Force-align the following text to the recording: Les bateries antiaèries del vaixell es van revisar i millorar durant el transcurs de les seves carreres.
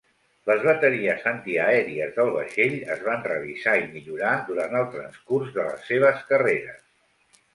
Les 0.49 0.63
bateries 0.67 1.25
antiaèries 1.31 2.15
del 2.15 2.31
vaixell 2.37 2.73
es 2.95 3.03
van 3.09 3.21
revisar 3.27 3.75
i 3.83 3.85
millorar 3.91 4.33
durant 4.49 4.73
el 4.81 4.89
transcurs 4.97 5.55
de 5.59 5.67
les 5.69 5.87
seves 5.93 6.25
carreres. 6.33 7.41